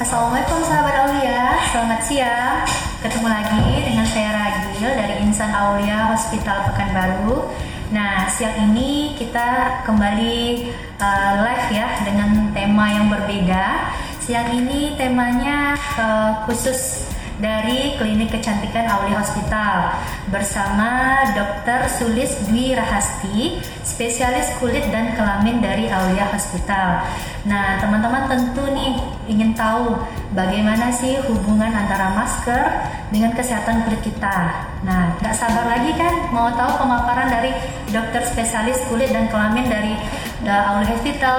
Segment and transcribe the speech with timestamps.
[0.00, 2.64] Assalamualaikum sahabat Aulia, selamat siang.
[3.04, 7.52] Ketemu lagi dengan saya Ragil dari Insan Aulia Hospital Pekanbaru.
[7.92, 13.92] Nah, siang ini kita kembali uh, live ya dengan tema yang berbeda.
[14.24, 17.04] Siang ini temanya uh, khusus
[17.40, 19.96] dari Klinik Kecantikan Aulia Hospital
[20.28, 21.88] bersama Dr.
[21.88, 27.08] Sulis Dwi Rahasti, spesialis kulit dan kelamin dari Aulia Hospital.
[27.48, 29.96] Nah, teman-teman tentu nih ingin tahu
[30.36, 32.64] bagaimana sih hubungan antara masker
[33.08, 34.68] dengan kesehatan kulit kita.
[34.84, 37.56] Nah, nggak sabar lagi kan mau tahu pemaparan dari
[37.88, 39.96] dokter spesialis kulit dan kelamin dari
[40.44, 41.38] Aulia Hospital,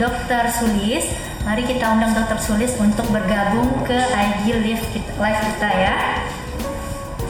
[0.00, 0.48] Dr.
[0.56, 1.33] Sulis.
[1.44, 2.40] Mari kita undang Dr.
[2.40, 5.96] Sulis untuk bergabung ke IG Live live kita ya.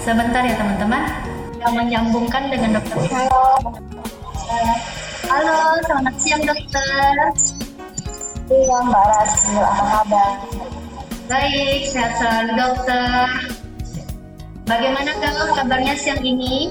[0.06, 1.02] Sebentar ya teman-teman.
[1.58, 3.10] Kita menyambungkan dengan Dr.
[3.10, 3.74] Halo.
[5.26, 7.14] Halo, selamat siang dokter.
[8.54, 10.32] Iya Mbak Rasul, apa kabar?
[11.26, 13.26] Baik, sehat selalu dokter.
[14.70, 16.70] Bagaimana kalau kabarnya siang ini?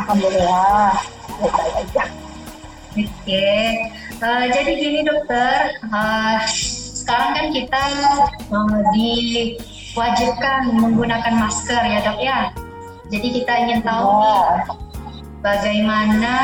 [0.00, 0.96] Alhamdulillah,
[1.44, 2.04] baik-baik aja.
[2.96, 3.54] Oke,
[4.20, 6.38] uh, jadi gini dokter, uh,
[6.94, 7.84] sekarang kan kita
[8.52, 12.40] uh, diwajibkan menggunakan masker ya dok ya.
[13.10, 14.46] Jadi kita ingin tahu nih,
[15.42, 16.34] bagaimana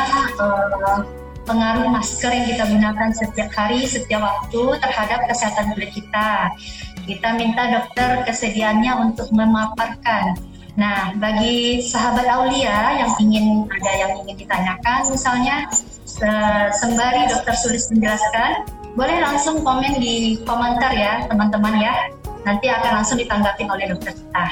[0.41, 1.07] uh,
[1.47, 6.51] pengaruh masker yang kita gunakan setiap hari, setiap waktu terhadap kesehatan kulit kita.
[7.07, 10.35] Kita minta dokter kesediaannya untuk memaparkan.
[10.75, 15.71] Nah, bagi sahabat Aulia yang ingin ada yang ingin ditanyakan, misalnya
[16.81, 18.65] sembari dokter Sulis menjelaskan,
[18.97, 21.95] boleh langsung komen di komentar ya teman-teman ya.
[22.49, 24.47] Nanti akan langsung ditanggapi oleh dokter kita.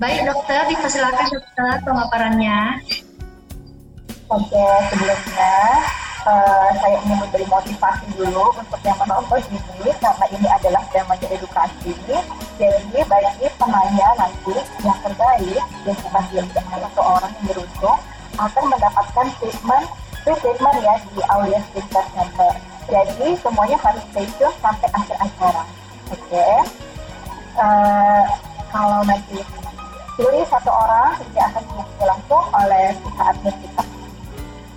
[0.00, 2.80] Baik dokter, dipersilakan dokter pemaparannya.
[4.30, 5.58] Oke, sebelumnya
[6.24, 11.92] uh, saya ingin memberi motivasi dulu untuk yang menonton ini karena ini adalah temanya edukasi.
[12.60, 17.98] Jadi bagi penanya nanti yang terbaik yang sebagian atau orang yang beruntung
[18.40, 19.86] akan mendapatkan treatment
[20.20, 22.52] itu treatment ya di Aulia Skincare Center.
[22.92, 25.62] Jadi semuanya harus stay tune sampai akhir acara.
[26.12, 26.20] Oke.
[26.28, 26.54] Okay.
[27.56, 28.24] Uh, eh,
[28.68, 29.40] kalau nanti
[30.20, 33.84] pilih satu orang tidak akan diikuti langsung oleh pihak admin kita.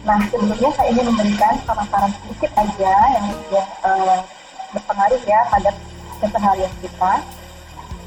[0.07, 4.19] Nah sebelumnya saya ingin memberikan pemaparan sedikit aja yang, yang uh,
[4.71, 5.69] berpengaruh ya pada
[6.23, 7.13] keseharian kita.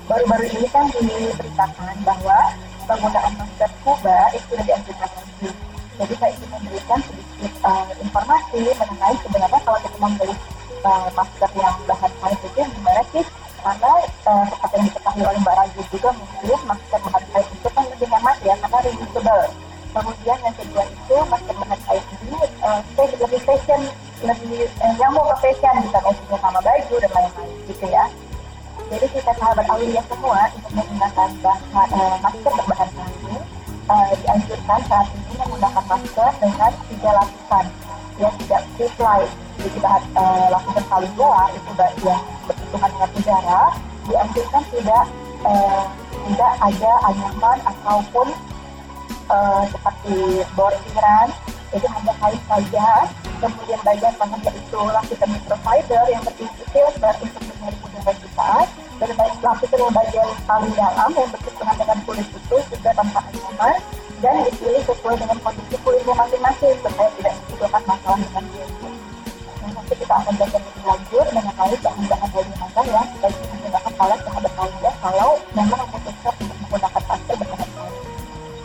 [0.08, 2.38] Baru-baru ini kan diberitakan bahwa
[2.88, 5.10] penggunaan masker scuba itu sudah dianjurkan
[5.96, 10.34] jadi saya ingin memberikan sedikit uh, informasi mengenai sebenarnya kalau kita membeli
[10.84, 13.24] uh, masker yang bahan kain itu gimana sih?
[13.64, 13.92] Karena
[14.28, 18.08] uh, seperti yang diketahui oleh Mbak Raji juga mungkin masker bahan kain itu kan lebih
[18.12, 19.44] hemat ya karena reusable.
[19.96, 23.80] Kemudian yang kedua itu masker bahan kain ini uh, lebih fashion,
[24.20, 28.04] lebih uh, nyambung ke fashion bisa matchingnya sama baju dan lain-lain gitu ya.
[28.86, 33.40] Jadi kita sahabat Aulia semua untuk menggunakan bahan, uh, masker berbahan kain
[33.88, 35.25] uh, dianjurkan saat ini
[35.56, 37.66] menggunakan masker dengan tiga lapisan.
[38.16, 39.20] Yang tidak supply
[39.56, 41.70] jadi kita uh, lakukan kali dua itu
[42.04, 43.62] yang berhitungan dengan udara.
[44.06, 45.04] Dianjurkan tidak
[45.44, 45.82] uh,
[46.28, 48.26] tidak ada anyaman ataupun
[49.32, 50.16] uh, seperti
[50.52, 51.28] bordiran
[51.72, 52.88] jadi hanya kain saja.
[53.36, 56.04] Kemudian bagian tengahnya itu lapisan microfiber.
[56.08, 58.52] Yang berkecil berarti untuk menarik udara kita.
[58.96, 59.08] Dan
[59.44, 63.76] lapisan yang bagian paling dalam yang berhubungan dengan kulit itu juga tanpa anyaman
[64.26, 68.70] dan dipilih sesuai dengan kondisi kulitnya masing-masing supaya tidak menimbulkan masalah dengan kulit.
[69.62, 74.20] Nah, nanti kita akan belajar lebih lanjut mengenai bahan-bahan mana yang kita bisa menggunakan palet
[74.26, 77.94] terhadap ya kalau memang memutuskan untuk menggunakan masker berbahan kain.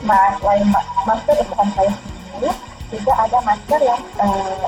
[0.01, 0.65] Nah, selain
[1.05, 1.93] masker berbahan kain
[2.41, 2.49] ini,
[2.89, 4.65] juga ada masker yang uh,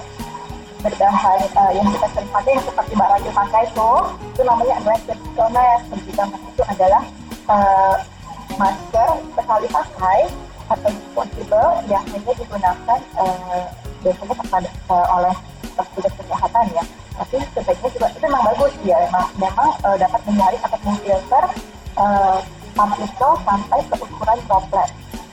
[0.86, 3.92] berbahan uh, yang kita sering pakai yang seperti Mbak Raja pakai itu,
[4.30, 5.86] itu namanya adalah surgical mask.
[6.54, 7.04] itu adalah
[7.50, 7.96] uh,
[8.62, 10.20] masker sekali pakai
[10.70, 13.66] atau disposable yang hanya digunakan uh,
[14.04, 15.36] biasanya kepada uh, oleh
[15.74, 16.84] petugas kesehatan ya.
[17.14, 21.46] Tapi sebaiknya juga itu memang bagus ya memang, memang uh, dapat menyaring atau memfilter
[21.98, 22.40] uh,
[22.74, 24.90] partikel sampai ke ukuran droplet.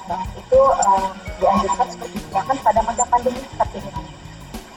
[0.08, 1.08] Nah itu uh,
[1.40, 4.04] dianjurkan seperti digunakan pada masa pandemi seperti ini.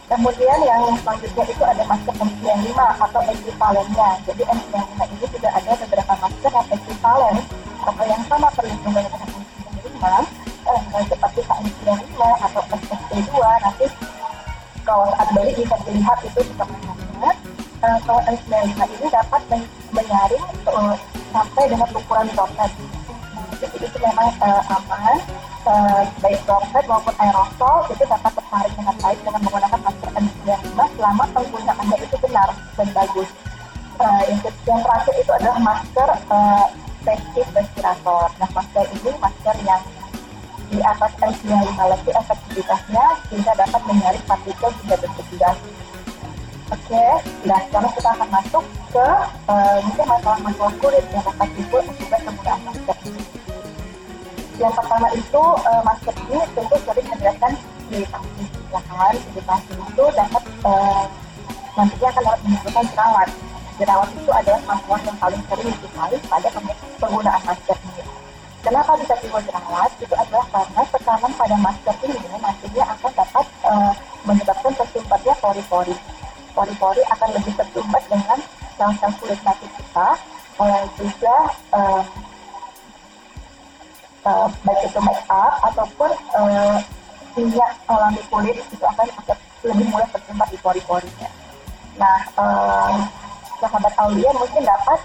[0.04, 4.10] Kemudian yang selanjutnya itu ada masker N95 atau equivalennya.
[4.30, 7.36] Jadi N95 ini juga ada beberapa masker yang equivalen
[7.83, 9.10] atau yang sama perlindungannya
[14.83, 17.31] kalau saat beli bisa dilihat itu di teman-temannya
[17.83, 19.41] eh, kalau N95 ini dapat
[19.95, 20.95] menyaring uh,
[21.33, 22.71] sampai dengan ukuran droplet
[23.63, 25.18] jadi itu memang uh, aman.
[25.63, 31.24] Uh, baik droplet maupun aerosol itu dapat tersaring dengan baik dengan menggunakan masker N95 selama
[31.31, 33.29] penggunaannya itu benar dan bagus.
[34.03, 36.68] Uh, yang, terakhir itu adalah masker uh,
[37.56, 38.27] respirator.
[38.36, 39.83] Nah, masker ini masker yang
[40.68, 43.53] di atas N95 lebih efektivitasnya sehingga
[44.33, 45.30] partikel hingga detik
[46.74, 47.06] Oke,
[47.45, 49.07] nah sekarang kita akan masuk ke
[49.45, 52.97] uh, mungkin masalah-masalah kulit yang dapat timbul akibat penggunaan masker.
[54.57, 57.53] Yang pertama itu uh, masker ini tentu sering menyebabkan
[57.94, 58.44] iritasi,
[58.74, 59.13] ya kan?
[59.13, 61.03] Iritasi itu dapat uh,
[61.77, 63.29] nantinya akan dapat menimbulkan jerawat.
[63.77, 66.47] Jerawat itu adalah masalah yang paling sering dikali pada
[66.97, 68.02] penggunaan masker ini.
[68.63, 69.92] Kenapa bisa timbul jerawat?
[70.00, 73.92] Itu adalah karena tekanan pada masker ini nantinya akan dapat uh,
[74.24, 75.95] menyebabkan tersumbatnya pori-pori
[76.54, 78.39] pori-pori akan lebih tersumbat dengan
[78.77, 80.10] sel-sel kulit mati kita
[80.62, 81.36] uh, juga
[81.74, 82.04] uh,
[84.24, 86.77] uh, baik itu make up ataupun uh,
[87.33, 89.07] minyak alami kulit itu akan
[89.63, 91.30] lebih mudah tersumbat di pori-porinya.
[91.98, 92.95] Nah, uh,
[93.63, 95.00] sahabat Aulia mungkin dapat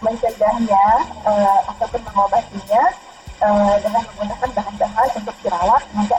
[0.00, 0.84] mencegahnya
[1.28, 2.82] uh, ataupun mengobatinya
[3.44, 6.16] uh, dengan menggunakan bahan-bahan untuk jerawat nanti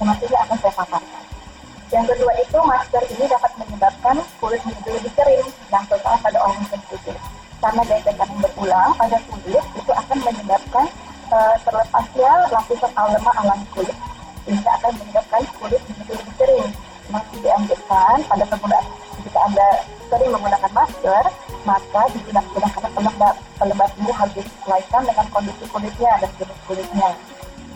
[0.00, 1.24] nantinya akan saya paparkan.
[1.90, 6.62] Yang kedua itu masker ini dapat menyebabkan kulit menjadi lebih kering, yang terutama pada orang
[6.70, 7.18] sensitif.
[7.60, 10.86] Karena daya tekanan berulang pada kulit itu akan menyebabkan
[11.34, 13.96] uh, terlepasnya lapisan lemak alami kulit,
[14.46, 16.70] sehingga akan menyebabkan kulit menjadi lebih kering.
[17.10, 18.86] Masih dianjurkan pada penggunaan
[19.26, 19.68] jika anda
[20.06, 21.24] sering menggunakan masker,
[21.64, 22.48] maka digunakan
[22.96, 27.10] pelembab pelembab ini harus disesuaikan dengan kondisi kulitnya dan jenis kulitnya.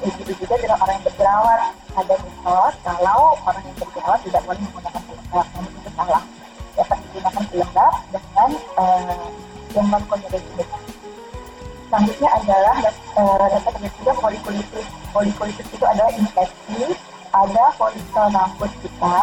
[0.01, 1.61] Begitu juga dengan orang yang berjerawat,
[1.97, 6.23] ada mitos kalau orang yang berjerawat tidak boleh menggunakan pelembab, namun itu salah.
[6.75, 8.51] Dapat digunakan pelembab dengan
[8.81, 9.27] uh,
[9.75, 10.65] yang non konjugasi.
[11.89, 12.77] Selanjutnya adalah
[13.15, 14.87] uh, dapat juga polikulitis.
[15.15, 16.83] Polikulitis itu adalah infeksi
[17.31, 19.19] pada folikel rambut kita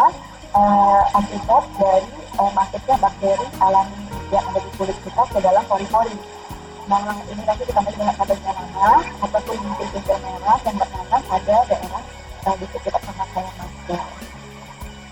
[0.56, 2.12] uh, akibat dari
[2.42, 6.16] masuknya bakteri alami yang ada di kulit kita ke dalam pori-pori.
[6.88, 12.04] Nah, ini nanti kita dengan adanya nama ataupun mungkin titik merah yang bernama pada daerah
[12.48, 14.02] uh, di sekitar pemakaian masker.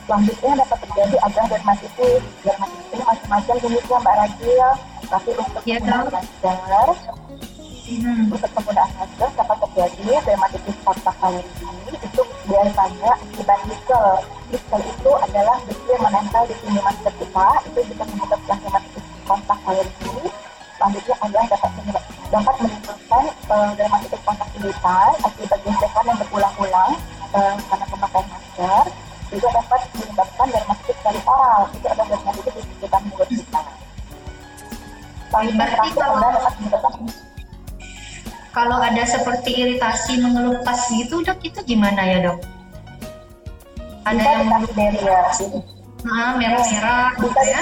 [0.10, 2.21] Selanjutnya dapat terjadi adalah dermatitis.
[2.42, 4.69] Dermatitis ini macam-macam jenisnya Mbak Rajil.
[5.10, 6.88] Tapi untuk ya, penggunaan masker,
[7.89, 8.33] hmm.
[8.33, 11.69] untuk penggunaan masker dapat terjadi dermatitis kontak alergi
[12.00, 14.06] itu biasanya akibat nikel.
[14.50, 17.48] Nikel itu adalah besi yang menempel di sini masker kita.
[17.69, 18.89] Itu bisa menyebabkan dermatitis
[19.30, 20.18] kontak alergi.
[20.80, 21.72] Selanjutnya adalah dapat
[22.30, 26.92] dapat menimbulkan uh, dermatitis kontak kulitan akibat gesekan yang berulang-ulang
[27.36, 28.84] uh, karena pemakaian masker
[29.30, 33.62] juga dapat menyebabkan dermatitis dari oral itu ada dermatitis di sekitar mulut kita.
[35.30, 36.94] Berarti kalau, dapat menyebabkan
[38.50, 42.40] kalau ada seperti iritasi mengelupas gitu dok itu gimana ya dok?
[44.10, 45.26] Ada bisa yang barrier.
[46.00, 47.62] Nah, merah-merah gitu ya?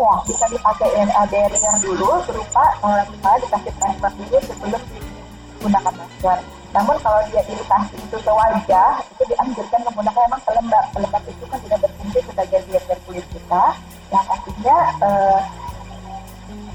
[0.00, 3.04] Ya, bisa dipakai uh, barrier dulu berupa uh,
[3.36, 4.82] dikasih transfer dulu sebelum
[5.60, 10.84] digunakan masker namun kalau dia iritasi itu ke wajah, itu dianjurkan menggunakan memang pelembab.
[10.94, 13.64] Pelembab itu kan tidak berfungsi sebagai biar kulit kita,
[14.14, 15.40] yang artinya eh,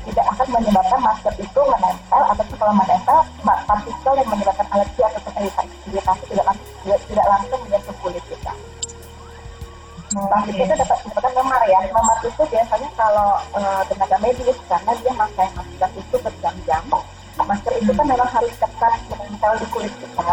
[0.03, 3.17] tidak akan menyebabkan masker itu menempel ataupun kalau menempel
[3.63, 6.59] partikel yang menyebabkan alergi atau iritasi, tidak,
[7.07, 8.51] tidak langsung menyentuh kulit kita.
[10.13, 11.79] Nah, itu dapat menyebabkan memar ya.
[11.89, 16.83] Memar itu biasanya kalau uh, tenaga medis karena dia pakai masker itu berjam-jam
[17.43, 20.23] masker itu kan memang harus ketat menempel di kulit kita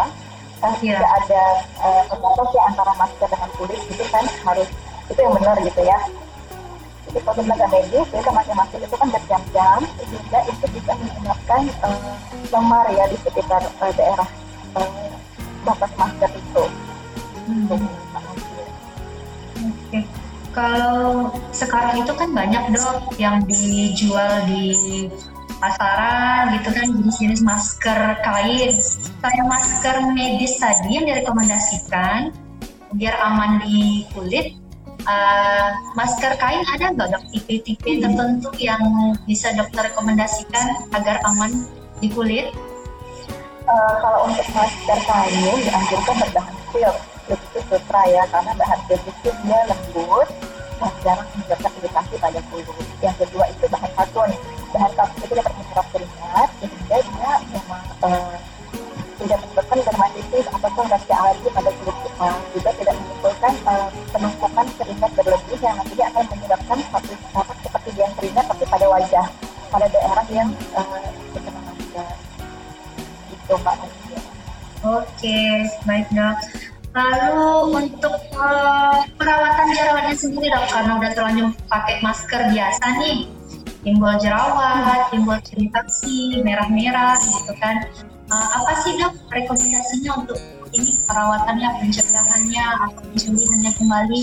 [0.62, 1.02] kan yeah.
[1.02, 1.42] tidak ada
[1.82, 4.68] uh, pembatas ya antara masker dengan kulit itu kan harus
[5.11, 5.99] itu yang benar gitu ya
[7.11, 12.14] jadi kalau tenaga medis kita pakai masker itu kan berjam-jam sehingga itu bisa menyebabkan uh,
[12.54, 14.28] lemar ya di sekitar uh, daerah
[14.78, 15.11] uh,
[15.66, 16.64] batas masker itu
[17.50, 17.66] hmm.
[20.52, 25.09] Kalau sekarang itu kan banyak dok yang dijual di
[25.56, 28.73] pasaran gitu kan jenis-jenis masker kain.
[29.25, 32.37] Kayak masker medis tadi yang direkomendasikan
[32.92, 34.61] biar aman di kulit
[35.06, 37.25] uh, masker kain ada nggak dok?
[37.32, 38.82] Tipe-tipe tertentu yang
[39.26, 41.66] bisa dokter rekomendasikan agar aman
[41.99, 42.52] di kulit?
[43.64, 46.97] Uh, kalau untuk masker kain dianjurkan berbahan silk,
[47.32, 50.28] silk itu sutra ya karena bahan silk itu dia lembut
[50.76, 52.66] dan jarang menyebabkan iritasi pada kulit.
[53.00, 54.30] Yang kedua itu bahan katun
[54.72, 58.36] bahan kamu itu dapat menyerap keringat sehingga dia memang uh,
[59.20, 65.10] tidak menyebabkan dermatitis ataupun reaksi alergi pada kulit kita juga tidak menimbulkan uh, penumpukan keringat
[65.12, 69.26] berlebih yang nantinya akan menyebabkan satu apa seperti dia keringat tapi pada wajah
[69.68, 70.48] pada daerah yang
[71.32, 72.08] terkena masker
[73.32, 73.76] itu mbak
[74.82, 76.71] Oke, baik dok.
[76.92, 77.40] Lalu
[77.72, 83.18] untuk uh, perawatan jerawatnya sendiri dok, karena udah terlanjur pakai masker biasa nih,
[83.80, 87.88] timbul jerawat, timbul iritasi, merah-merah gitu kan.
[88.28, 90.37] Uh, apa sih dok rekomendasinya untuk
[90.76, 94.22] ini perawatannya, pencegahannya atau penyembuhannya kembali?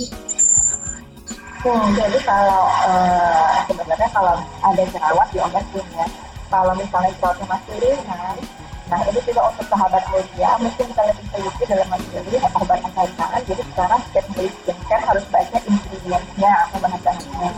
[1.59, 6.07] Hmm, jadi kalau uh, sebenarnya kalau ada jerawat diobatin ya.
[6.49, 8.37] Kalau misalnya jerawatnya masih ringan,
[8.89, 13.39] nah ini juga untuk sahabat mulia, mungkin kita lebih teliti dalam memilih obat anti.
[13.45, 17.49] Jadi sekarang setiap beli skincare harus baca ingredientsnya atau bahan-bahannya.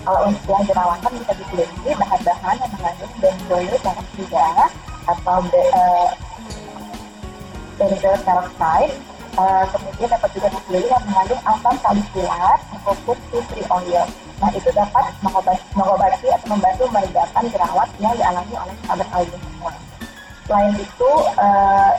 [0.00, 4.48] Kalau untuk yang jerawatan bisa dipilih bahan-bahan yang mengandung benzoyl peroxida
[5.04, 6.08] atau uh,
[7.76, 8.94] benzoyl peroxide
[9.38, 14.04] Uh, kemudian dapat juga dipilih yang mengandung asam salisilat ataupun tea tree oil.
[14.42, 19.72] Nah itu dapat mengobati, atau membantu meredakan jerawat yang dialami oleh sahabat Aulia semua.
[20.50, 21.94] Selain itu, uh,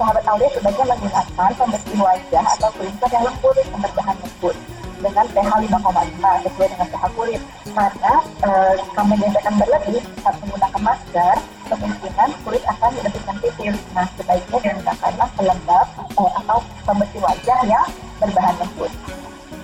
[0.00, 4.56] sahabat Aulia sebaiknya menggunakan pembersih wajah atau cleanser yang lembut yang berbahan lembut
[4.96, 7.42] dengan pH 5,5 sesuai dengan pH kulit.
[7.76, 8.14] Karena
[8.48, 11.36] uh, kami akan berlebih saat menggunakan masker,
[11.68, 13.72] kemungkinan kulit akan lebih sensitif.
[13.92, 15.86] Nah, sebaiknya digunakanlah pelembab
[16.16, 17.86] uh, atau pembersih wajah yang
[18.24, 18.92] berbahan lembut.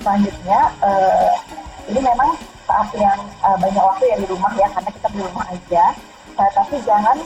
[0.04, 1.32] Selanjutnya, uh,
[1.88, 2.36] ini memang
[2.68, 5.84] saat yang uh, banyak waktu ya di rumah ya, karena kita di rumah aja.
[6.36, 7.16] Uh, tapi jangan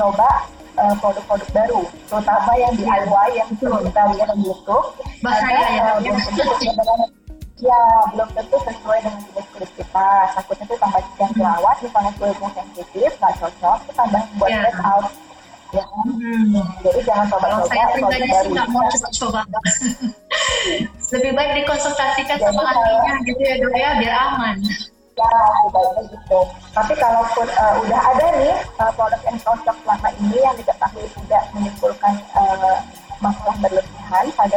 [0.00, 0.32] coba-coba
[1.04, 4.86] produk-produk uh, baru, terutama yang DIY yang kita lihat di YouTube.
[5.20, 6.14] Bahaya ya, ya.
[7.60, 7.80] ya
[8.16, 13.10] belum tentu sesuai dengan jenis kulit kita takutnya tuh tambah yang jerawat misalnya kulitnya sensitif
[13.20, 14.64] nggak cocok itu tambah buat yeah.
[14.64, 15.06] break out
[15.76, 16.56] ya hmm.
[16.80, 19.40] jadi jangan coba-coba saya pribadi sih nggak mau coba-coba
[21.12, 24.56] lebih baik dikonsultasikan jadi, sama ahlinya gitu ya dok ya biar aman
[25.20, 25.30] ya
[25.68, 26.40] sebaiknya gitu
[26.72, 29.19] tapi kalaupun uh, udah ada nih uh, produk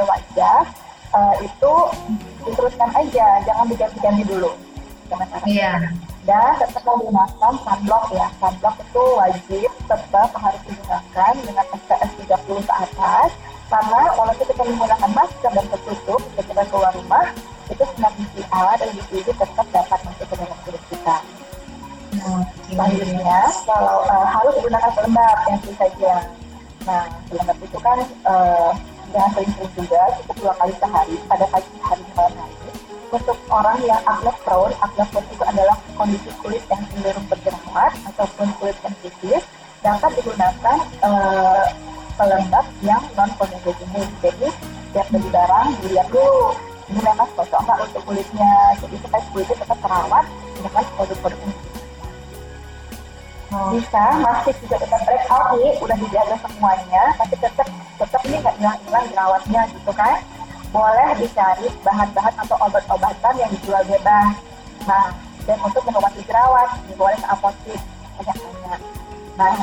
[0.05, 0.59] wajah
[1.13, 1.73] uh, itu
[2.43, 4.51] diteruskan aja, jangan diganti-ganti dulu.
[5.45, 5.93] Iya.
[6.23, 8.27] Dan tetap menggunakan sunblock ya.
[8.39, 13.29] Sunblock itu wajib tetap harus digunakan dengan SPF 30 ke atas.
[13.67, 17.25] Karena walaupun kita menggunakan masker dan tertutup ketika keluar rumah,
[17.67, 21.17] itu sinar UVA dan UVB tetap dapat masuk ke dalam kulit kita.
[22.69, 26.13] Selanjutnya, kalau uh, harus digunakan pelembab yang saja.
[26.83, 28.71] Nah, pelembab itu kan uh,
[29.13, 32.55] jangan sering-sering juga, cukup dua kali sehari pada pagi hari malam hari.
[33.13, 38.47] Untuk orang yang acne prone, acne prone itu adalah kondisi kulit yang cenderung berjerawat ataupun
[38.57, 39.45] kulit sensitif,
[39.85, 41.65] dapat digunakan uh,
[42.17, 44.09] pelembab yang non komedogenik.
[44.25, 44.49] Jadi
[44.89, 46.57] setiap beli barang dilihat dulu
[46.89, 48.53] ini memang cocok nggak untuk kulitnya.
[48.81, 50.25] Jadi supaya kulitnya tetap terawat
[50.57, 51.55] dengan produk-produk ini.
[53.53, 53.69] Hmm.
[53.77, 57.67] Bisa masih juga tetap breakout nih, udah dijaga semuanya, tapi tetap
[58.43, 60.19] nggak hilang-hilang jerawatnya gitu kan
[60.73, 64.35] boleh dicari bahan-bahan atau obat-obatan yang dijual bebas.
[64.83, 65.15] Nah
[65.47, 66.69] dan untuk mengobati jerawat
[66.99, 67.79] boleh ke apotek
[68.19, 68.79] banyak-banyak.
[69.39, 69.55] Nah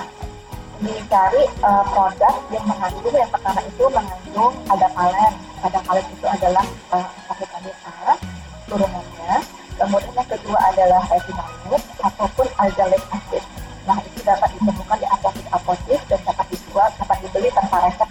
[0.81, 6.65] dicari uh, produk yang mengandung yang pertama itu mengandung ada kalen ada kalen itu adalah
[6.97, 7.05] uh,
[7.37, 8.17] vitamin A
[8.65, 9.35] turunannya.
[9.77, 13.45] Kemudian yang kedua adalah retinamid ataupun algalic acid.
[13.85, 18.09] Nah itu dapat ditemukan di apotek apotek dan dapat dijual dapat dibeli tanpa resep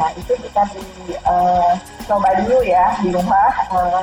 [0.00, 1.76] Nah itu kita di uh,
[2.08, 4.00] coba dulu ya di rumah uh,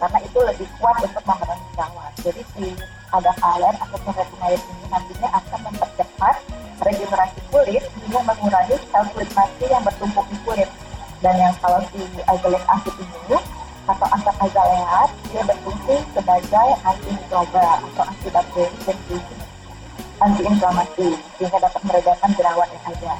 [0.00, 2.12] karena itu lebih kuat untuk memerangi jerawat.
[2.24, 2.66] Jadi si
[3.12, 6.36] ada kalen atau retinoid ini nantinya akan mempercepat
[6.80, 10.70] regenerasi kulit hingga mengurangi sel kulit mati yang bertumpuk di kulit.
[11.20, 13.38] Dan yang kalau si azelaic acid ini
[13.84, 18.96] atau asam azaleat dia berfungsi sebagai anti mikroba atau antibakteri dan
[20.24, 23.14] anti inflamasi sehingga dapat meredakan jerawat yang ada.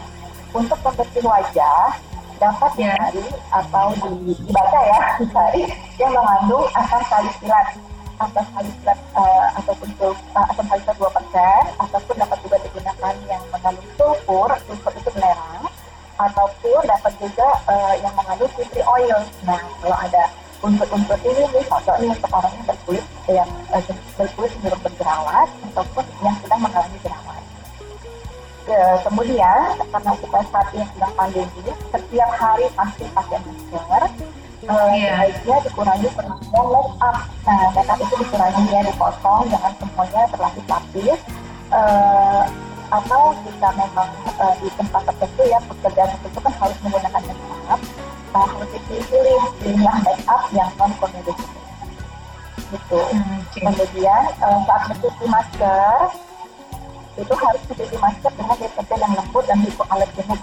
[0.54, 1.98] Untuk pembersih wajah,
[2.44, 3.86] dapat dicari atau
[4.20, 5.62] dibaca ya dicari
[5.96, 7.66] yang mengandung asam salisilat
[8.20, 13.88] asam salisilat uh, ataupun uh, asam salisilat dua persen ataupun dapat juga digunakan yang mengandung
[13.96, 15.64] sulfur sulfur itu belerang
[16.20, 20.22] ataupun dapat juga uh, yang mengandung citri oil nah kalau ada
[20.60, 23.82] unsur-unsur ini nih cocok nih untuk orang yang berkulit yang uh,
[24.20, 27.23] berkulit cenderung berjerawat ataupun yang sedang mengalami jerawat
[29.04, 34.02] Kemudian karena kita saat ini sedang pandemi, setiap hari pasti pakai masker.
[34.64, 35.20] Uh, yeah.
[35.28, 37.16] Sebaiknya dikurangi penampilan make up.
[37.44, 41.20] Nah, make up itu dikurangi ya, dipotong, jangan semuanya berlapis-lapis.
[41.68, 42.42] Uh,
[42.88, 44.08] atau jika memang
[44.40, 47.80] uh, di tempat tertentu ya pekerjaan tertentu kan harus menggunakan make up,
[48.32, 51.38] nah, harus dipilih pilihlah make up yang non komedis
[52.72, 53.00] gitu.
[53.00, 53.68] Hmm, okay.
[53.68, 55.96] Kemudian uh, saat mencuci masker
[57.14, 60.40] itu harus mencuci masker dengan deterjen yang lembut dan hipoalergenik.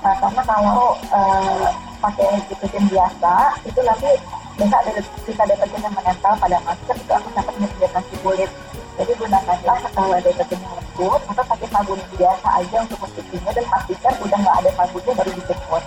[0.00, 1.68] Nah, karena kalau uh,
[2.00, 3.34] pakai deterjen biasa,
[3.68, 4.10] itu nanti
[4.58, 4.90] bisa ada
[5.24, 8.50] sisa deterjen yang menempel pada masker itu akan dapat mengiritasi kulit.
[8.98, 13.66] Jadi gunakanlah kalau ada deterjen yang lembut atau pakai sabun biasa aja untuk mencucinya dan
[13.70, 15.82] pastikan udah nggak ada sabunnya baru dijemur.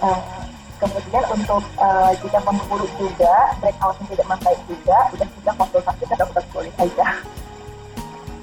[0.00, 0.20] Uh,
[0.80, 6.14] kemudian untuk uh, jika memburu juga, breakout yang tidak membaik juga, udah kita konsultasi ke
[6.16, 7.08] dokter kulit aja.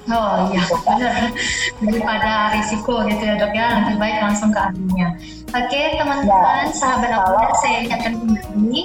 [0.08, 1.36] Oh iya benar
[1.84, 5.20] daripada risiko gitu ya dok ya lebih baik langsung ke ahlinya.
[5.52, 6.76] Oke teman-teman ya.
[6.76, 8.82] sahabat Aulia saya ingatkan kembali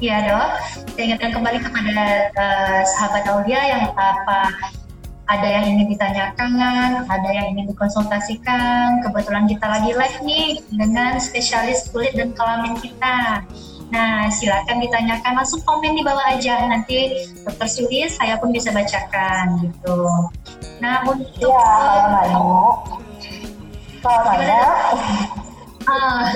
[0.00, 0.48] ya dok
[0.96, 2.04] saya ingatkan kembali kepada
[2.40, 4.72] uh, sahabat Aulia yang apa
[5.30, 6.50] ada yang ingin ditanyakan,
[7.08, 9.00] ada yang ingin dikonsultasikan.
[9.00, 13.40] Kebetulan kita lagi live nih dengan spesialis kulit dan kelamin kita.
[13.92, 16.64] Nah, silakan ditanyakan langsung komen di bawah aja.
[16.64, 20.08] Nanti dokter Suli saya pun bisa bacakan gitu.
[20.80, 21.60] Nah, untuk ya,
[22.24, 22.80] kalau
[24.02, 24.64] kalau nanya,
[25.82, 26.30] Ah,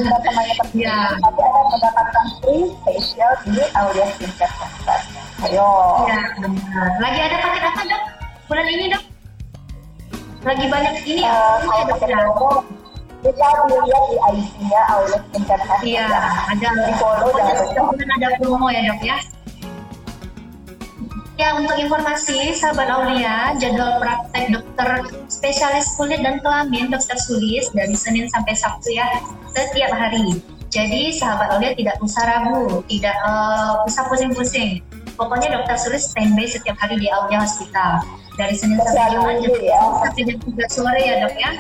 [0.75, 1.15] ya.
[1.23, 4.99] tapi akan mendapatkan free facial di Aulia Skincare Center.
[5.47, 5.71] Ayo.
[6.11, 6.89] Ya, benar.
[6.99, 8.03] Lagi ada paket apa dok?
[8.51, 9.03] Bulan ini dok?
[10.43, 11.31] Lagi banyak ini ya?
[11.31, 12.51] Uh, kalau paket promo,
[13.27, 15.79] bisa dilihat di Aulia Skincare Center.
[15.83, 16.07] Iya,
[16.55, 16.69] ada.
[16.87, 17.95] Di follow lupa.
[17.97, 19.19] Ada promo ya dok ya?
[21.37, 24.89] Ya, untuk informasi, sahabat Aulia, jadwal praktek dokter
[25.29, 29.05] spesialis kulit dan kelamin dokter Sulis dari Senin sampai Sabtu ya,
[29.53, 30.41] setiap hari.
[30.73, 34.81] Jadi, sahabat Aulia tidak usah ragu, tidak uh, usah pusing-pusing.
[35.13, 38.01] Pokoknya dokter Sulis standby setiap hari di Aulia Hospital.
[38.41, 39.81] Dari Senin sampai Jumat, jam ya.
[40.05, 41.53] sampai jam 3 sore ya dok ya.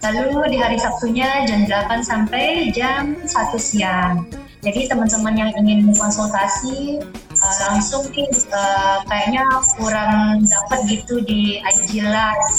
[0.00, 3.28] Lalu di hari Sabtunya jam 8 sampai jam 1
[3.60, 4.24] siang.
[4.60, 7.00] Jadi teman-teman yang ingin konsultasi
[7.36, 9.44] uh, langsung uh, kayaknya
[9.76, 11.60] kurang dapat gitu di
[11.96, 12.56] Live.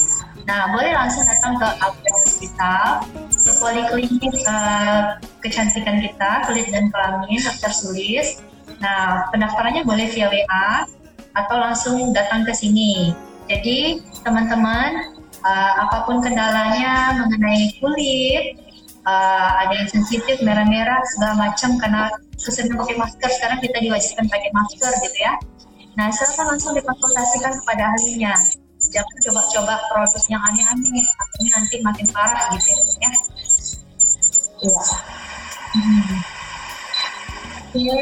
[0.50, 2.86] Nah, boleh langsung datang ke Outback Hospital,
[3.30, 8.42] ke poliklinik uh, kecantikan kita, kulit dan kelamin, dokter Sulis.
[8.82, 10.90] Nah, pendaftarannya boleh via WA
[11.38, 13.14] atau langsung datang ke sini.
[13.46, 18.58] Jadi, teman-teman, uh, apa pun kendalanya mengenai kulit,
[19.06, 24.50] uh, ada yang sensitif merah-merah segala macam karena keseringan pakai masker sekarang kita diwajibkan pakai
[24.54, 25.34] masker gitu ya.
[25.98, 28.34] Nah silakan langsung dikonsultasikan kepada ahlinya.
[28.82, 33.14] Jangan coba-coba produk yang aneh-aneh akhirnya nanti makin parah gitu ya
[34.66, 34.84] iya.
[35.72, 36.18] Hmm.
[37.78, 38.02] oke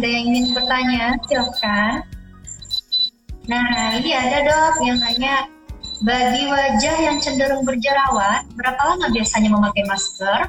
[0.00, 1.04] ada yang ingin bertanya?
[1.28, 1.94] Silakan.
[3.52, 5.57] Nah ini ada dok yang nanya
[5.98, 10.40] bagi wajah yang cenderung berjerawat, berapa lama biasanya memakai masker?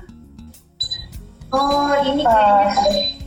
[1.50, 3.18] Oh, ini kayaknya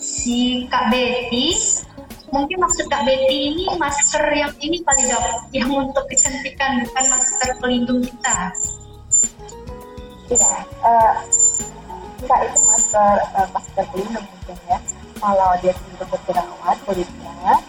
[0.00, 1.52] si Kak Betty.
[2.32, 7.50] Mungkin maksud Kak Betty ini masker yang ini kali dok, yang untuk kecantikan, bukan masker
[7.60, 8.38] pelindung kita.
[10.32, 11.14] Iya, uh,
[12.24, 14.78] enggak itu masker uh, masker pelindung mungkin ya.
[15.20, 17.60] Kalau dia cenderung berjerawat kulitnya,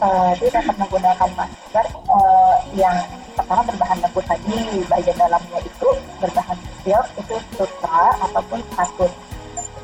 [0.00, 2.96] uh, dia dapat menggunakan masker uh, yang
[3.36, 9.12] pertama berbahan lembut tadi bagian dalamnya itu berbahan silk itu sutra ataupun katun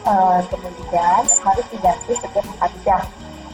[0.08, 3.02] uh, kemudian harus diganti setiap 4 jam.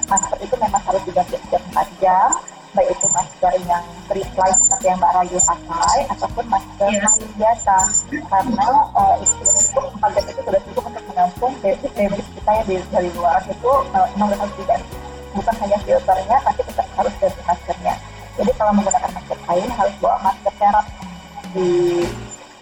[0.09, 2.31] Masker itu memang harus diganti setiap 4 jam
[2.77, 7.03] baik itu masker yang free fly seperti yang Mbak Rayu pakai ataupun masker yeah.
[7.09, 7.77] kain biasa.
[8.29, 12.85] Karena uh, istilahnya itu 4 jam itu sudah cukup untuk menampung debit debit kita yang
[12.93, 14.88] dari luar itu uh, memang harus diganti
[15.39, 17.95] bukan hanya filternya tapi kita harus ganti maskernya.
[18.39, 20.87] Jadi kalau menggunakan masker kain harus bawa masker serap
[21.55, 21.71] di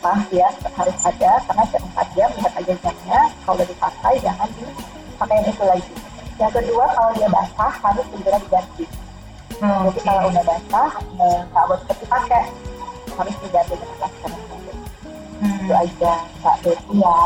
[0.05, 5.37] tas ya harus ada karena setiap 4 jam lihat aja jamnya kalau dipakai jangan dipakai
[5.49, 5.95] itu lagi.
[6.37, 8.85] Yang kedua kalau dia basah harus segera diganti.
[9.57, 12.45] Hmm, jadi kalau udah basah eh, nggak boleh seperti pakai
[13.17, 14.31] harus diganti dengan masker
[15.41, 15.65] hmm.
[15.65, 16.13] itu aja
[16.45, 17.21] Kak Betty ya.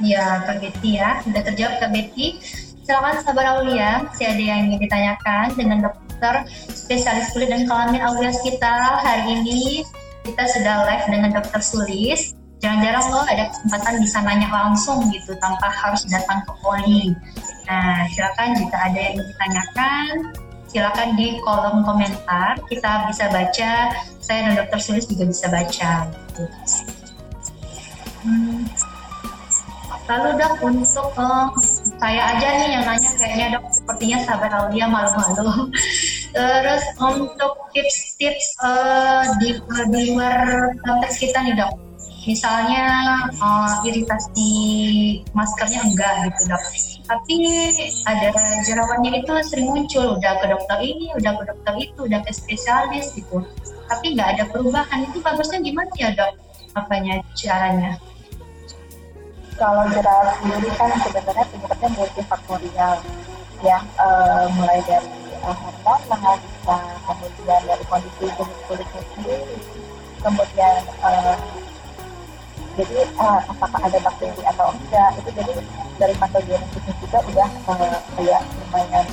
[0.00, 1.10] Iya Kak Betty ya.
[1.22, 2.26] Sudah terjawab Kak Betty
[2.90, 6.42] Silakan sahabat Aulia, si ada yang ingin ditanyakan dengan dokter
[6.74, 9.86] spesialis kulit dan kelamin Aulia kita hari ini
[10.26, 12.34] kita sudah live dengan dokter Sulis.
[12.58, 17.14] Jarang-jarang loh ada kesempatan bisa nanya langsung gitu tanpa harus datang ke poli.
[17.70, 20.10] Nah, silakan jika ada yang ditanyakan,
[20.66, 23.72] silakan di kolom komentar kita bisa baca.
[24.18, 26.10] Saya dan dokter Sulis juga bisa baca.
[26.10, 26.42] Gitu.
[28.26, 28.66] Hmm.
[30.10, 31.54] Lalu dok untuk uh,
[32.00, 35.68] saya aja nih yang nanya kayaknya dok sepertinya sahabat Aulia malu-malu.
[36.34, 39.60] Terus untuk tips-tips uh, di,
[39.92, 41.76] di luar konteks kita nih dok,
[42.24, 42.86] misalnya
[43.36, 44.50] uh, iritasi
[45.36, 46.62] maskernya enggak gitu dok,
[47.04, 47.36] tapi
[48.08, 48.30] ada
[48.64, 53.12] jerawatnya itu sering muncul, udah ke dokter ini, udah ke dokter itu, udah ke spesialis
[53.12, 53.44] gitu,
[53.90, 56.32] tapi nggak ada perubahan itu bagusnya gimana ya dok?
[56.78, 57.98] Apanya caranya?
[59.60, 62.96] Kalau jerawat sendiri kan sebenarnya penyebabnya multifaktorial
[63.60, 65.12] ya uh, mulai dari
[65.44, 65.52] uh,
[65.84, 66.00] hormon
[66.40, 69.56] bisa kemudian dari kondisi jenis kulitnya sendiri
[70.24, 71.36] kemudian uh,
[72.80, 75.52] jadi uh, apakah ada bakteri atau enggak itu jadi
[76.00, 79.06] dari patogenesis juga udah uh, kayak lumayan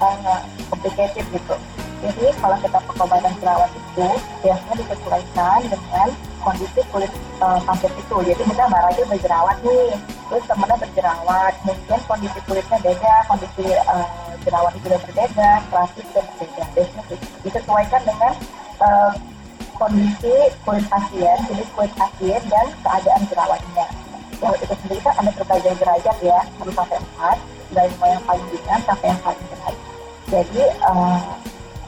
[0.00, 0.40] uh,
[0.72, 1.56] complicated gitu.
[2.02, 4.08] Jadi kalau kita pengobatan jerawat itu
[4.42, 6.08] biasanya disesuaikan dengan
[6.42, 8.16] kondisi kulit uh, pasien itu.
[8.22, 9.96] Jadi kita aja berjerawat nih.
[10.28, 11.54] Terus temennya berjerawat.
[11.64, 14.06] Mungkin kondisi kulitnya beda kondisi uh,
[14.42, 16.62] jerawat itu berbeda klasik juga berbeda.
[16.74, 17.02] Biasanya
[17.46, 18.32] disesuaikan dengan
[18.82, 19.12] uh,
[19.78, 23.86] kondisi kulit pasien jenis kulit pasien dan keadaan jerawatnya.
[24.42, 27.38] Yang itu sendiri kan ada berbagai derajat ya satu sampai empat
[27.72, 29.76] dari yang paling ringan sampai yang paling berat.
[30.32, 31.20] Jadi uh,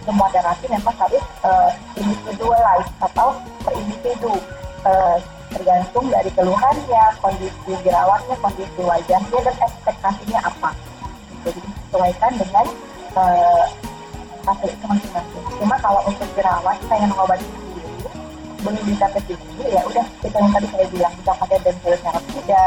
[0.04, 3.40] semua terapi memang harus uh, individualize atau
[3.72, 4.32] individu
[4.84, 5.16] uh,
[5.54, 10.70] tergantung dari keluhannya, kondisi jerawatnya, kondisi wajahnya, dan ekspektasinya apa.
[11.44, 12.66] Jadi disesuaikan dengan
[13.14, 13.64] uh,
[14.44, 15.44] hasil itu masing-masing.
[15.60, 17.92] Cuma kalau untuk jerawat, yang mengobati sendiri,
[18.64, 22.66] belum bisa ke sini, ya udah kita yang tadi saya bilang, kita pakai benzoyl peroksida,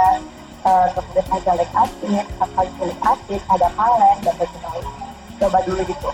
[0.66, 4.86] uh, kemudian ada lek acid, salsalic acid, ada palen, dan lain-lain.
[5.38, 6.10] Coba dulu gitu.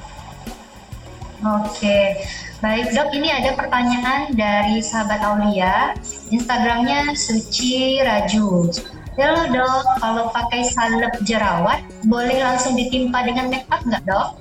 [1.43, 2.23] Oke,
[2.63, 3.11] baik dok.
[3.11, 5.91] Ini ada pertanyaan dari sahabat Aulia.
[6.31, 8.71] Instagramnya Suci Raju.
[9.19, 14.39] Halo dok, kalau pakai salep jerawat, boleh langsung ditimpa dengan make up nggak dok?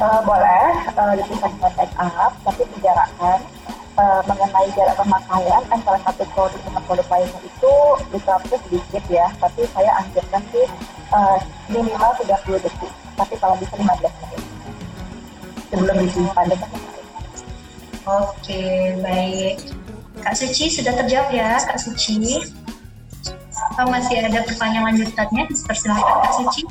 [0.00, 3.38] Uh, boleh, uh, ditimpa dengan make up, tapi dijarakkan.
[3.98, 7.74] Uh, mengenai jarak pemakaian antara satu produk produk lainnya itu
[8.14, 10.66] bisa sedikit ya, tapi saya anjurkan sih
[11.10, 14.42] uh, minimal 30 detik tapi kalau bisa 15 menit
[15.68, 16.46] sebelum disimpan
[18.08, 19.68] Oke, baik.
[20.24, 22.40] Kak Suci sudah terjawab ya, Kak Suci.
[23.52, 25.44] Atau masih ada pertanyaan lanjutannya?
[25.68, 26.64] Persilahkan Kak Suci.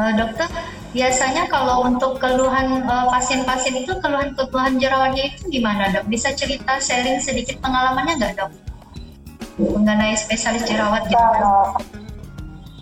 [0.00, 0.48] Uh, dokter,
[0.96, 6.08] biasanya kalau untuk keluhan uh, pasien-pasien itu keluhan-keluhan jerawatnya itu gimana dok?
[6.08, 8.50] Bisa cerita sharing sedikit pengalamannya nggak dok?
[9.60, 12.05] Mengenai spesialis jerawat gitu.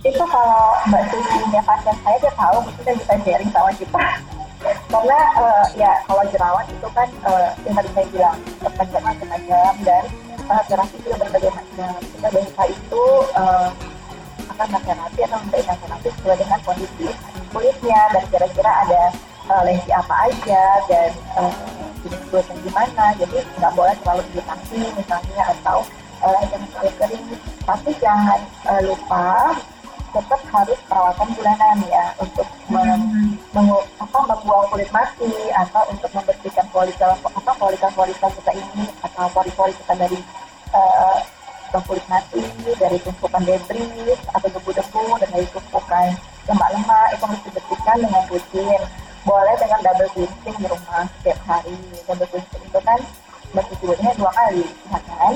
[0.05, 4.05] Itu kalau Mbak Susi punya pasien saya dia tahu kita bisa sharing sama kita.
[4.93, 10.05] Karena uh, ya kalau jerawat itu kan uh, yang tadi saya bilang berbagai macam-macam dan
[10.53, 11.93] uh, terapi juga berbagai macam.
[12.05, 13.69] Kita biasa itu uh,
[14.53, 17.09] akan terapi atau memberikan terapi sesuai dengan kondisi
[17.49, 19.03] kulitnya dan kira-kira ada
[19.49, 21.53] uh, lesi apa aja dan uh,
[22.29, 23.05] kulitnya gimana.
[23.17, 25.81] Jadi nggak boleh terlalu iritasi misalnya atau
[26.21, 27.27] uh, jangan terlalu kering.
[27.65, 29.57] Tapi jangan uh, lupa
[30.15, 33.03] tetap harus perawatan bulanan ya untuk meng,
[33.51, 39.75] meng, apa, membuang kulit mati atau untuk membersihkan folikel apa folikel-folikel kita ini atau pori-pori
[39.75, 40.19] kita dari
[40.71, 41.19] uh,
[41.83, 42.47] kulit mati
[42.79, 46.15] dari tumpukan debris atau debu-debu dan dari tumpukan
[46.47, 48.81] lemak-lemak itu harus dibersihkan dengan rutin
[49.25, 51.75] boleh dengan double cleansing di rumah setiap hari.
[52.07, 53.01] Double cleansing itu kan
[53.55, 55.35] bersih kulitnya dua kali ya kan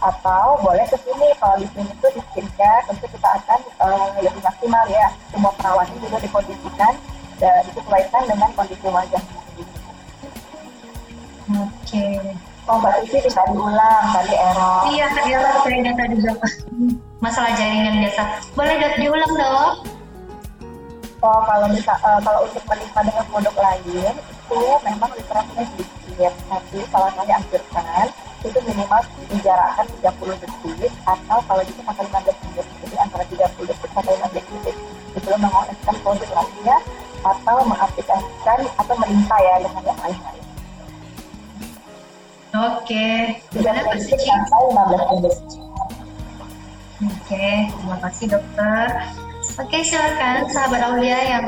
[0.00, 4.40] atau boleh ke sini kalau di sini tuh di skincare tentu kita akan uh, lebih
[4.40, 6.94] maksimal ya semua perawatan juga dikondisikan
[7.36, 9.24] dan disesuaikan dengan kondisi wajah
[11.50, 11.66] Oke.
[11.82, 12.14] Okay.
[12.70, 14.86] Oh Mbak Susi bisa diulang tadi error.
[14.94, 16.32] Iya error saya tadi juga
[17.18, 18.22] masalah jaringan biasa.
[18.54, 19.72] Boleh diulang dok?
[21.26, 26.78] Oh kalau bisa uh, kalau untuk menikmati dengan produk lain itu memang literasinya sedikit tapi
[26.94, 28.06] kalau saya anjurkan
[28.40, 33.90] itu minimal dijarakkan 30 detik atau kalau bisa sampai 15 menit jadi antara 30 detik
[33.92, 34.76] sampai 15 detik
[35.12, 36.76] sebelum mengoleskan produk lainnya
[37.20, 40.40] atau mengaplikasikan atau melimpah ya dengan yang lain-lain
[42.50, 44.26] Oke, gimana Pak Suci?
[44.26, 45.38] Sampai 15 menit.
[47.00, 48.86] Oke, terima kasih dokter.
[49.54, 51.46] Oke, silakan sahabat Aulia yang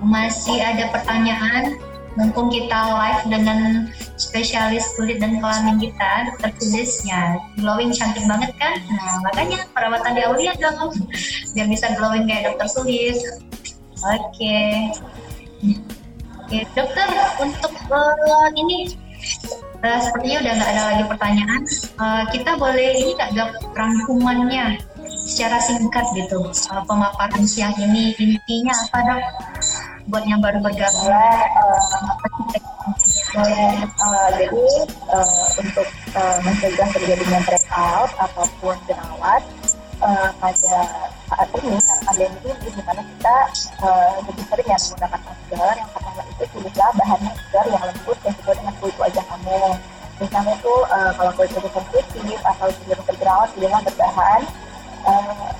[0.00, 1.76] masih ada pertanyaan
[2.16, 3.60] mumpung kita live dengan
[4.16, 8.76] spesialis kulit dan kelamin kita, dokter Kudesnya, glowing cantik banget kan?
[8.92, 10.94] Nah, makanya perawatan di Aulia dong,
[11.56, 13.18] biar bisa glowing kayak dokter Sulis.
[14.02, 14.20] Oke.
[14.34, 14.72] Okay.
[16.42, 17.08] Oke, okay, dokter,
[17.40, 18.92] untuk uh, ini
[19.82, 21.62] uh, sepertinya udah nggak ada lagi pertanyaan.
[21.96, 24.78] Uh, kita boleh ini nggak rangkumannya
[25.22, 29.22] secara singkat gitu uh, pemaparan siang ini intinya apa dok?
[30.10, 31.14] buat yang baru bergabung?
[31.14, 32.71] Uh,
[33.40, 34.66] uh, jadi
[35.08, 39.42] uh, untuk uh, mencegah terjadinya breakout ataupun jerawat
[40.04, 40.74] uh, pada
[41.32, 43.36] saat ini saat pandemi ini di mana kita
[43.80, 48.32] uh, lebih sering ya menggunakan masker yang pertama itu pilihlah bahan masker yang lembut dan
[48.36, 49.60] sesuai dengan kulit wajah kamu
[50.20, 54.40] misalnya itu uh, kalau kulit lebih sensitif atau cenderung jerawat dengan berbahan
[55.08, 55.50] uh,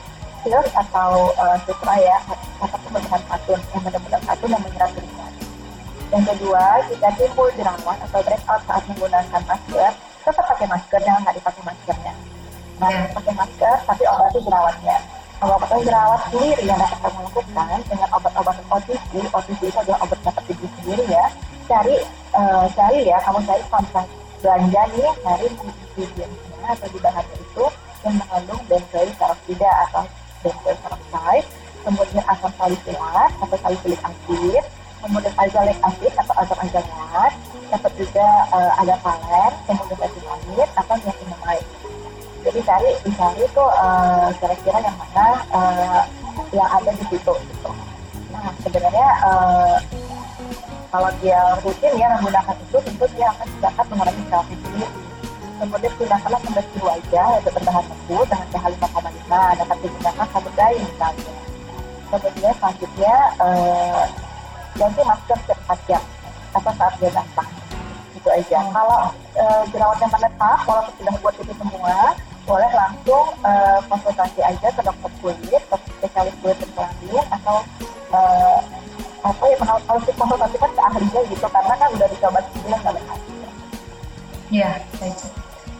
[0.43, 2.19] silk atau uh, sutra ya
[2.61, 4.91] atau berbahan katun yang benar-benar katun yang menyerap.
[6.13, 11.37] Yang kedua, jika timbul jerawat atau breakout saat menggunakan masker, tetap pakai masker, jangan nggak
[11.41, 12.15] dipakai maskernya.
[12.77, 14.97] Nah, pakai masker, tapi obati jerawatnya.
[15.43, 20.43] Obat-obatan jerawat sendiri yang dapat kamu lakukan dengan obat-obatan OTC, OTC itu adalah obat dapat
[20.53, 21.27] tubuh sendiri ya.
[21.65, 21.97] Cari,
[22.37, 24.07] uh, cari ya, kamu cari kontak
[24.45, 27.65] belanja nih, cari ingredientsnya atau di bahannya itu
[28.05, 30.05] yang mengandung benzoyl peroksida atau
[30.45, 31.49] benzoyl peroxide,
[31.89, 34.65] kemudian asam salisilat atau salisilik acid,
[35.03, 37.35] kemudian azelaic acid atau asam azelaic,
[37.75, 41.67] dapat juga uh, ada palen, kemudian azimanid atau niacinamide.
[42.43, 46.03] Jadi cari dicari tuh uh, kira-kira yang mana uh,
[46.51, 47.71] yang ada di situ gitu.
[48.35, 49.77] Nah sebenarnya uh,
[50.91, 54.89] kalau dia rutin ya menggunakan itu tentu dia akan dapat mengurangi selfie sendiri.
[55.63, 61.33] Kemudian gunakanlah pembersih wajah yaitu berbahan lembut dengan pH 5,5 dapat digunakan sabun dai misalnya.
[62.11, 63.15] Kemudian selanjutnya
[64.77, 66.03] ganti masker setiap jam
[66.53, 67.49] atau saat dia datang
[68.13, 68.73] itu aja hmm.
[68.77, 69.01] kalau
[69.35, 71.97] e, jerawatnya menetap walaupun sudah buat itu semua
[72.43, 73.53] boleh langsung e,
[73.89, 77.57] konsultasi aja ke dokter kulit ke spesialis kulit dan kelamin atau
[78.13, 78.21] e,
[79.23, 83.51] apa ya harus dikonsultasikan ke ahlinya gitu karena kan udah dicoba sebelumnya nggak berhasil
[84.51, 85.19] ya baik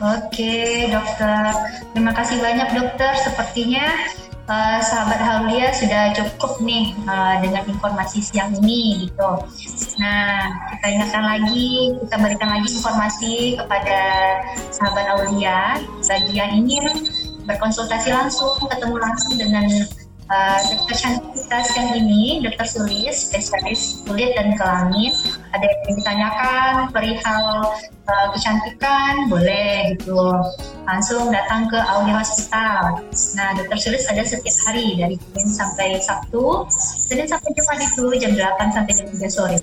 [0.03, 1.55] Oke, dokter.
[1.95, 3.15] Terima kasih banyak, dokter.
[3.23, 3.87] Sepertinya
[4.49, 9.31] uh, sahabat Haulia sudah cukup nih uh, dengan informasi siang ini gitu.
[10.01, 14.01] Nah, kita ingatkan lagi, kita berikan lagi informasi kepada
[14.75, 15.79] sahabat Aulia
[16.09, 17.07] bagi yang ingin
[17.47, 19.67] berkonsultasi langsung, ketemu langsung dengan
[20.33, 25.13] uh, dokter cantik kita siang ini, dokter Sulis, spesialis kulit dan kelamin.
[25.53, 27.45] Ada yang ditanyakan perihal
[28.09, 30.17] uh, kecantikan, boleh gitu.
[30.89, 33.05] Langsung datang ke Aulia Hospital.
[33.37, 36.65] Nah, dokter Sulis ada setiap hari dari Senin sampai Sabtu.
[36.73, 39.59] Senin sampai Jumat itu jam 8 sampai jam 3 sore.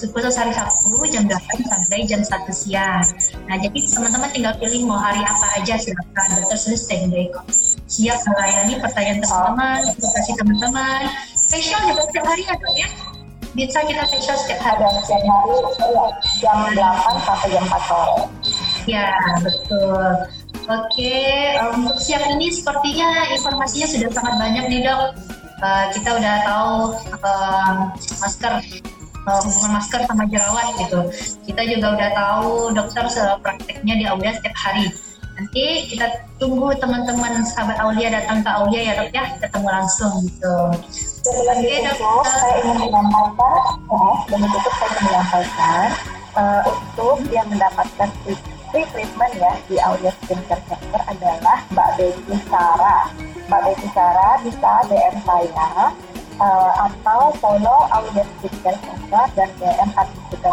[0.00, 1.36] Khusus hari Sabtu jam 8
[1.68, 3.04] sampai jam 1 siang.
[3.44, 6.40] Nah, jadi teman-teman tinggal pilih mau hari apa aja silakan.
[6.40, 7.44] Dokter Sulis standby kok.
[7.84, 11.00] Siap melayani pertanyaan teman-teman, kasih teman-teman.
[11.36, 12.88] Spesial juga setiap hari ada ya
[13.50, 16.04] bisa kita periksa setiap hari dan setiap hari ya,
[16.38, 18.18] jam 8 sampai jam 4 sore.
[18.86, 19.10] Ya,
[19.42, 20.06] betul.
[20.70, 21.18] Oke,
[21.74, 25.18] untuk siang ini sepertinya informasinya sudah sangat banyak nih dok.
[25.60, 26.74] Uh, kita udah tahu
[27.20, 28.54] uh, masker
[29.26, 31.00] uh, hubungan masker sama jerawat gitu.
[31.50, 33.04] Kita juga udah tahu dokter
[33.42, 34.86] prakteknya di Aulia setiap hari.
[35.40, 36.04] Nanti kita
[36.36, 40.56] tunggu teman-teman sahabat Aulia datang ke Aulia ya dok ya, ketemu langsung gitu.
[41.20, 43.56] Sebelum ditutup, saya ingin menyampaikan,
[43.88, 45.86] ya, sebelum ditutup saya ingin menyampaikan
[46.36, 48.08] uh, untuk yang mendapatkan
[48.70, 53.04] free treatment ya di Aulia Skincare Center adalah Mbak Betty Sarah.
[53.50, 55.84] Mbak Betty Sarah bisa DM saya
[56.40, 60.50] uh, atau follow Aulia Skincare Center dan DM Artistika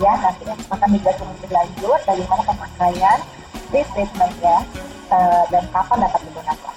[0.00, 3.18] Ya, nanti akan dijelaskan lebih lanjut bagaimana pemakaian
[3.68, 4.64] free treatment ya
[5.12, 6.74] uh, dan kapan dapat digunakan.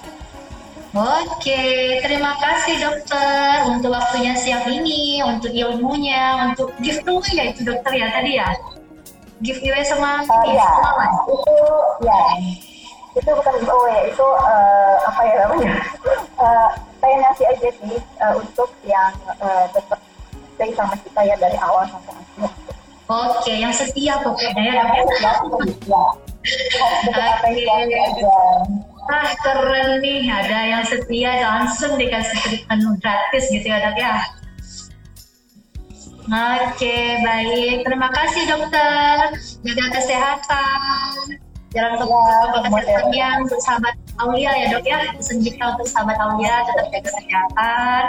[0.94, 1.64] Oke,
[2.04, 8.12] terima kasih dokter untuk waktunya siang ini, untuk ilmunya, untuk giveaway ya itu dokter ya
[8.12, 8.46] tadi ya?
[9.40, 10.70] Giveaway sama uh, ya,
[11.26, 11.36] itu
[12.04, 12.20] ya
[13.16, 15.74] itu bukan giveaway, itu uh, apa ya namanya?
[16.38, 16.70] uh,
[17.04, 20.00] saya ngasih aja sih uh, untuk yang uh, tetap
[20.56, 22.48] stay sama kita ya dari awal sampai akhir.
[23.04, 24.72] Oke, yang setia pokoknya ya.
[24.72, 25.04] Ya, ya.
[25.44, 25.68] Oke.
[29.04, 34.16] Ah keren nih, ada yang setia langsung dikasih treatment gratis gitu ya dok ya.
[36.24, 37.84] Oke, baik.
[37.84, 39.36] Terima kasih dokter.
[39.60, 41.43] Jaga kesehatan.
[41.74, 45.10] Jangan lupa kesehatan yang untuk sahabat Aulia ya dok ya.
[45.18, 48.02] Pesan kita untuk sahabat Aulia tetap jaga kesehatan.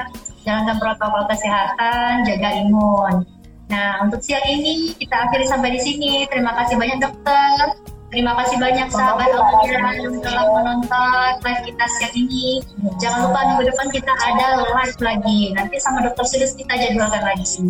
[0.45, 3.25] Jalankan protokol kesehatan, jaga imun.
[3.65, 6.29] Nah, untuk siang ini kita akhiri sampai di sini.
[6.29, 7.73] Terima kasih banyak dokter.
[8.13, 12.61] Terima kasih banyak sahabat Aulia yang telah menonton live kita siang ini.
[13.01, 15.41] Jangan lupa minggu depan kita ada live lagi.
[15.57, 17.65] Nanti sama Dokter Sudus kita jadwalkan lagi.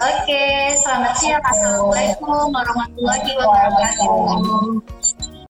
[0.00, 0.44] Oke,
[0.80, 1.44] selamat siang.
[1.44, 5.33] Assalamualaikum warahmatullahi wabarakatuh.